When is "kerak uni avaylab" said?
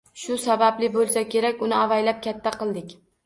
1.35-2.23